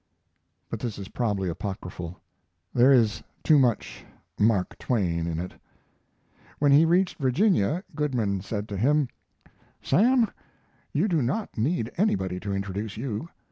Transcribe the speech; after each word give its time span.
But 0.67 0.79
this 0.79 0.97
is 0.97 1.09
probably 1.09 1.47
apocryphal; 1.47 2.19
there 2.73 2.91
is 2.91 3.21
too 3.43 3.59
much 3.59 4.03
"Mark 4.39 4.75
Twain" 4.79 5.27
in 5.27 5.37
it. 5.37 5.51
When 6.57 6.71
he 6.71 6.85
reached 6.85 7.19
Virginia, 7.19 7.83
Goodman 7.93 8.41
said 8.41 8.67
to 8.69 8.77
him: 8.77 9.09
"Sam, 9.83 10.31
you 10.91 11.07
do 11.07 11.21
not 11.21 11.55
need 11.55 11.91
anybody 11.99 12.39
to 12.39 12.51
introduce 12.51 12.97
you. 12.97 13.29